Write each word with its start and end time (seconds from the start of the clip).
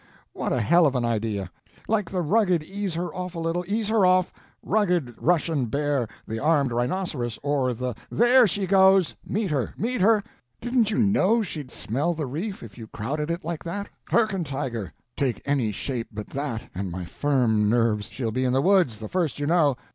what 0.33 0.51
a 0.51 0.59
hell 0.59 0.87
of 0.87 0.95
an 0.95 1.05
idea! 1.05 1.51
like 1.87 2.09
the 2.09 2.23
rugged 2.23 2.63
ease 2.63 2.95
her 2.95 3.13
off 3.13 3.35
a 3.35 3.39
little, 3.39 3.63
ease 3.67 3.87
her 3.87 4.03
off! 4.03 4.33
rugged 4.63 5.13
Russian 5.19 5.67
bear, 5.67 6.07
the 6.27 6.39
armed 6.39 6.71
rhinoceros 6.71 7.37
or 7.43 7.71
the 7.75 7.93
there 8.09 8.47
she 8.47 8.65
goes! 8.65 9.15
meet 9.23 9.51
her, 9.51 9.75
meet 9.77 10.01
her! 10.01 10.23
didn't 10.59 10.89
you 10.89 10.97
know 10.97 11.43
she'd 11.43 11.69
smell 11.69 12.15
the 12.15 12.25
reef 12.25 12.63
if 12.63 12.79
you 12.79 12.87
crowded 12.87 13.29
it 13.29 13.45
like 13.45 13.63
that? 13.63 13.89
Hyrcan 14.09 14.43
tiger; 14.43 14.91
take 15.15 15.39
any 15.45 15.71
shape 15.71 16.07
but 16.11 16.29
that 16.29 16.67
and 16.73 16.89
my 16.89 17.05
firm 17.05 17.69
nerves 17.69 18.09
she'll 18.09 18.31
be 18.31 18.43
in 18.43 18.53
the 18.53 18.59
woods 18.63 18.97
the 18.97 19.07
first 19.07 19.37
you 19.37 19.45
know! 19.45 19.77